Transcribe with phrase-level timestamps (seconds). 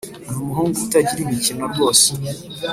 [0.29, 2.07] Numuhungu utagira imikino rwose